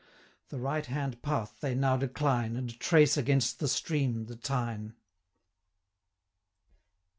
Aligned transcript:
190 0.49 0.49
The 0.49 0.59
right 0.65 0.85
hand 0.87 1.21
path 1.21 1.57
they 1.59 1.75
now 1.75 1.95
decline, 1.95 2.55
And 2.55 2.79
trace 2.79 3.17
against 3.17 3.59
the 3.59 3.67
stream 3.67 4.25
the 4.25 4.35
Tyne. 4.35 4.95
X. 4.95 4.99